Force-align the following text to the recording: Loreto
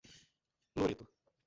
Loreto 0.73 1.05